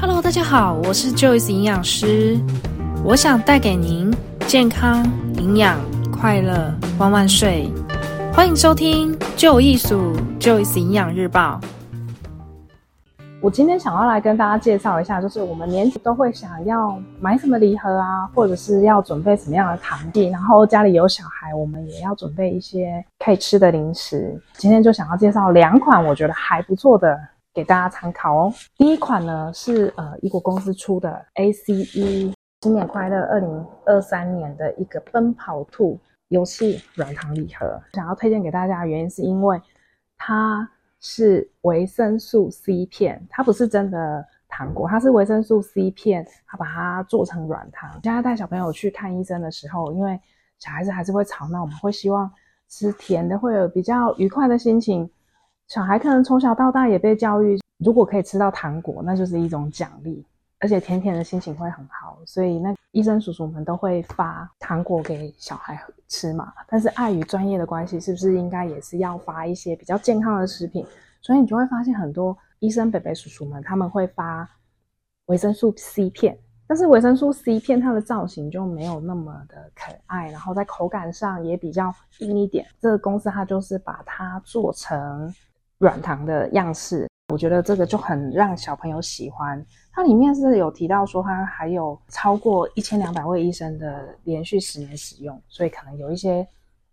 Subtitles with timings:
[0.00, 2.38] Hello，大家好，我是 Joyce 营养师，
[3.04, 4.14] 我想带给您
[4.46, 5.78] 健康、营养、
[6.10, 7.72] 快乐，万万岁！
[8.32, 11.60] 欢迎收听旧艺术 Joyce 营养日报。
[13.40, 24.38] 我今天想要来跟大家介绍一下，就是我们年底都会想要买什么礼盒啊，或者是要准备什么样的糖点，然后家里有小孩，我们也要准备一些可以吃的零食。
[24.54, 27.18] 今天就想要介绍两款我觉得还不错的。
[27.54, 28.52] 给大家参考哦。
[28.76, 35.98] 第一款呢是呃一国公司出的 ACE 新年快乐二零二三年的一个奔跑兔
[36.28, 37.80] 游戏软糖礼盒。
[37.92, 39.60] 想要推荐给大家的原因是因为
[40.16, 47.90] 它是维生素 C 片，它不是真的糖果，它是维生素 C 片，它把它做成软糖。
[48.02, 50.18] 现在带小朋友去看医生的时候，因为
[50.58, 52.30] 小孩子还是会吵闹，我们会希望
[52.68, 55.08] 吃甜的会有比较愉快的心情。
[55.68, 60.24] 小孩可能从小到大也被教育，如果可以吃到糖果，那就是一种奖励，
[60.60, 66.52] 而且甜甜的心情会很好，所以那医生叔叔们都会发糖果给小孩吃嘛。
[66.68, 70.86] 但是碍于专业的关系，是不是应该也是要发一些比较健康的食品？
[71.22, 74.48] 所以你就会发现很多医生伯伯叔叔们他们会发
[75.26, 82.66] 维生素 C 片，但是维生素 C 片它的造型就没有那么的可爱，然后在口感上也比较硬一点。
[82.78, 85.34] 这个公司它就是把它做成。
[85.78, 89.64] 软糖的样式，我觉得这个就很让小朋友喜欢。
[89.92, 96.46] 它里面是有提到说，它还有超过一千两百位医生的连续十年使用，所以可能有一些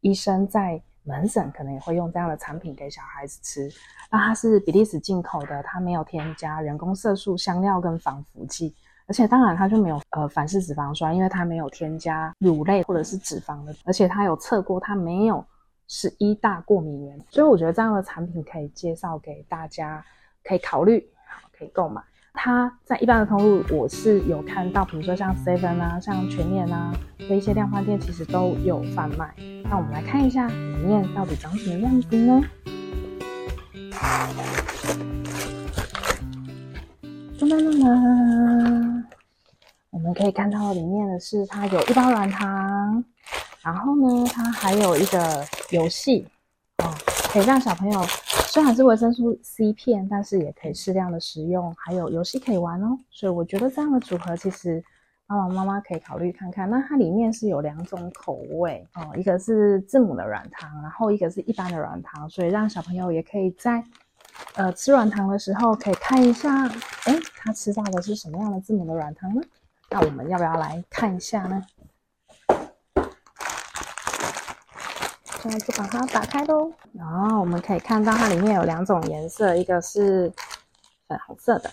[0.00, 3.70] 医生在门诊可能也会用这样的产品给小孩子吃。
[4.10, 8.74] 那它是比利时进口的，它没有添加人工色素、香料跟防腐剂，
[9.06, 15.44] 而且当然它就没有呃反式脂肪酸，因为它没有添加乳类或者是脂肪的，而且它有测过，它没有。
[15.88, 20.04] 十一大过敏源，所以我觉得这样的产品可以介绍给大家，
[20.44, 21.08] 可以考虑，
[21.56, 22.02] 可以购买。
[22.38, 29.34] 它在一般的通路我是有看到，比如说像 Seven 啊、像全联啊的一些量贩店，其实都有贩卖。
[29.64, 32.42] 那我们来看一下里面到底长什么样子呢？
[37.38, 39.04] 噔噔噔噔，
[39.90, 43.04] 我们可以看到里面的是它有一包软糖。
[43.66, 46.24] 然后呢，它还有一个游戏
[46.84, 46.94] 哦，
[47.32, 48.00] 可以让小朋友
[48.46, 52.96] 虽然是维生素 C 片，但是也可以适量的食用，还有游戏可以玩哦。
[53.10, 54.80] 所以我觉得这样的组合其实
[55.26, 56.70] 爸爸妈妈可以考虑看看。
[56.70, 63.82] 那它里面是有两种口味哦，一个是字母的软糖，然后一个是一般的软糖，所以让小朋友也可以在
[64.54, 66.68] 呃吃软糖的时候可以看一下，
[67.06, 69.42] 诶，他吃到的是什么样的字母的软糖呢？
[69.90, 71.60] 那我们要不要来看一下呢？
[75.48, 80.28] 现在就把它打开喽，然后我们可以看到它里面有两种颜色，一个是
[81.06, 81.70] 粉红色的，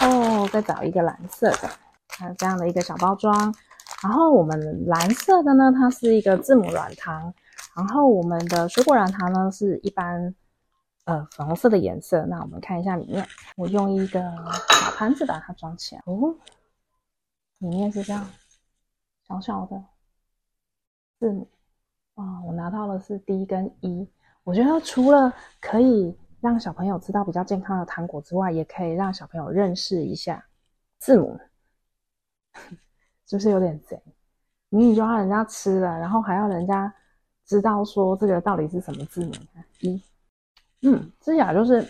[0.00, 1.68] 然后再找一个蓝色的，
[2.08, 3.54] 还有这样的一个小包装。
[4.02, 7.34] 然后我们蓝色的呢，它是一个字母软糖，
[7.76, 10.34] 然后我们的水果软糖呢是一般
[11.04, 12.24] 呃粉红色的颜色。
[12.24, 14.22] 那我们看一下里面，我用一个
[14.70, 16.34] 小盘子把它装起来哦，
[17.58, 18.26] 里面是这样
[19.28, 19.84] 小小的
[21.20, 21.46] 字母。
[22.18, 24.08] 啊，我拿到的是 D 跟 E。
[24.42, 30.44] 我觉得除了可以让小朋友吃到比较健康的糖果之外，也可以让小朋友认识一下
[30.98, 31.38] 字母，
[33.28, 34.02] 是不是有点贼？
[34.70, 36.92] 明明就让人家吃了，然后还要人家
[37.46, 39.32] 知道说这个到底是什么字母
[39.80, 40.02] ？E，
[40.82, 41.86] 嗯，吃起来就是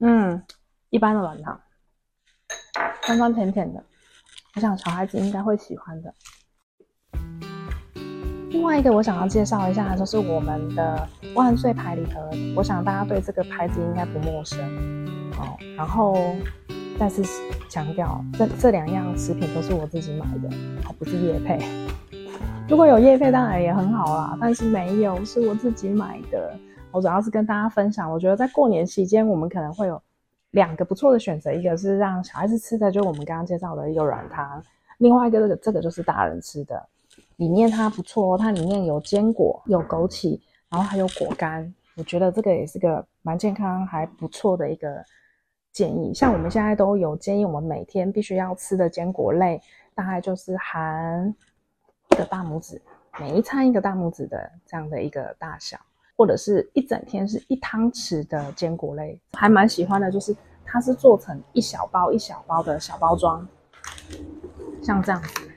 [0.00, 0.42] 嗯
[0.90, 1.58] 一般的软糖，
[3.02, 3.82] 酸酸甜甜的，
[4.56, 6.14] 我想小孩子应该会喜欢的。
[8.50, 12.30] 另外一个我想要介绍一下，就是我们的万岁牌礼盒。
[12.56, 14.58] 我想大家对这个牌子应该不陌生，
[15.38, 15.56] 哦。
[15.76, 16.16] 然后
[16.98, 17.22] 再次
[17.68, 20.48] 强调，这这两样食品都是我自己买的，
[20.86, 21.58] 哦，不是叶配。
[22.68, 26.54] 如果有叶配当然也很好啦，但是没有，是我自己买的。
[26.90, 30.00] 我主要是跟大家分享，我觉得在过年期间，我们可能会有
[30.52, 34.58] 两个不错的选择，一个是让小孩子吃的，就我们刚刚介绍的一个软糖；
[34.96, 36.82] 另外一个这个这个就是大人吃的。
[37.38, 41.72] 里面它不错哦，它里面有坚果、有枸杞，然后还有果干。
[41.96, 45.04] 我觉得这个也是个蛮健康、还不错的一个
[45.72, 46.12] 建议。
[46.12, 49.60] 像我们现在都有建议，我们每天必须要吃的坚果类，
[49.94, 51.34] 大概就是含
[52.10, 52.80] 一个大拇指，
[53.20, 55.78] 每一餐一个大拇指的这样的一个大小，
[56.16, 59.20] 或者是一整天是一汤匙的坚果类。
[59.32, 63.46] 还蛮喜欢的，就是它是做成一小包一小包的小包装，
[64.82, 65.47] 像这样子。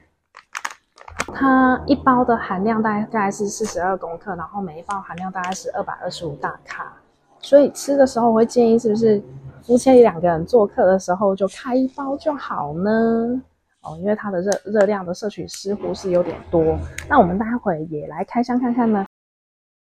[1.34, 6.94] 它一包的含量大概是四十二公克，然后每一包含量大概是二百二十五大卡，
[7.40, 9.22] 所以吃的时候我会建议是不是
[9.64, 13.42] 夫妻两个人做客的时候就开一包就好呢？
[13.82, 16.78] 哦，因为它的热热量的摄取似乎是有点多。
[17.10, 19.06] 那我们待会也来开箱看看呢。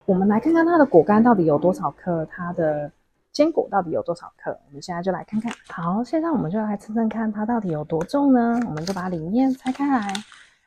[0.04, 2.90] 我们来看看它的果干到底有多少克，它的
[3.32, 4.50] 坚果到底有多少克。
[4.68, 5.50] 我们现在就来看看。
[5.68, 8.60] 好，现在我们就来称称看它到底有多重呢？
[8.66, 10.12] 我们就把里面拆开来。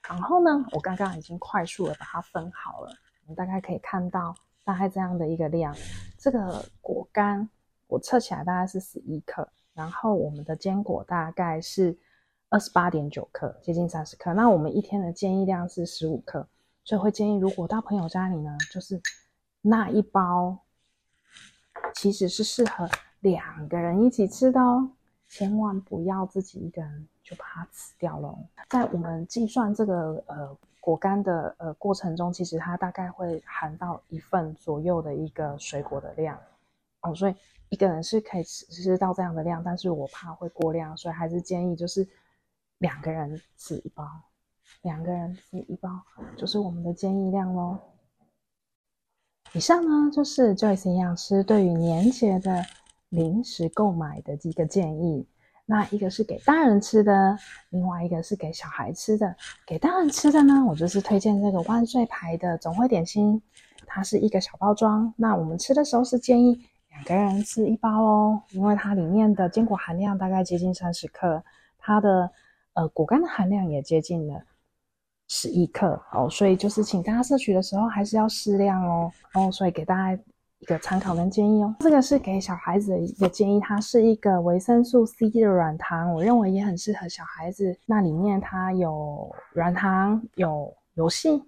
[0.09, 2.91] 然后呢，我刚刚已经快速的把它分好了。
[3.23, 4.35] 我们大概可以看到
[4.65, 5.73] 大概这样的一个量。
[6.17, 7.47] 这个果干
[7.88, 11.97] 我测起来大概是十一克，然后我们的坚果大概是。
[12.51, 14.33] 二十八点九克，接近三十克。
[14.33, 16.47] 那我们一天的建议量是十五克，
[16.83, 19.00] 所以会建议，如果到朋友家里呢，就是
[19.61, 20.57] 那一包
[21.94, 22.89] 其实是适合
[23.19, 24.89] 两个人一起吃的哦，
[25.30, 28.38] 千万不要自己一个人就把它吃掉了。
[28.68, 36.38] 在我们计算这个呃果干的呃过程中，其实它大概会含到一份左右的一个水果的量
[37.02, 37.36] 哦，所以
[37.70, 42.06] 一个人是可以吃吃到这样的量，但是我怕会过量，所以还是建议就是。
[42.80, 44.08] 两个人吃一包，
[44.84, 45.90] 两个人吃一包，
[46.38, 47.78] 就是我们的建议量喽。
[49.52, 52.64] 以上呢，就是 Joyce 营养师对于年节的
[53.09, 55.27] 零食购买的几个建议。
[55.65, 57.38] 那一个是给大人吃的，
[57.69, 59.35] 另外一个是给小孩吃的。
[59.67, 63.41] 给大人吃的呢，我就是推荐这个万岁牌的总会点心，
[63.85, 65.13] 它是一个小包装。
[65.15, 66.59] 那我们吃的时候是建议
[66.89, 71.44] 两个人吃一包哦，因为它里面的坚果含量大概接近三十克，
[71.77, 72.31] 它的。
[72.73, 74.41] 呃，果干的含量也接近了
[75.27, 80.23] 十一克哦，所以就是请大家摄取的时候还是要适量哦哦，所以给大家
[80.59, 81.75] 一个参考跟建议哦。
[81.79, 87.77] 这个是给小孩子的一个建议，它是一个维生素 C 的软糖，我认为也很适合小孩子。
[87.85, 91.44] 那里面它有软糖，有游戏。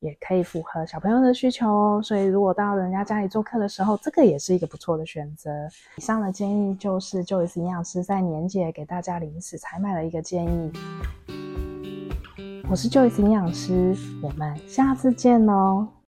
[0.00, 5.50] 也可以符合小朋友的需求哦，所以如果到人家家里做客的时候，这个也是一个不错的选择。
[5.98, 10.72] 以上的建议就是 Joyce 营养师在年节给大家临时采买的一个建议。
[12.70, 15.86] 我是 Joyce 营养师，我们下次见喽。